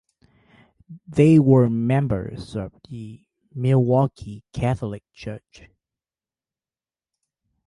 They 1.05 1.37
were 1.37 1.69
members 1.69 2.55
of 2.55 2.73
the 2.89 3.23
Milwaukee 3.53 4.43
Catholic 4.51 5.03
Church. 5.13 5.67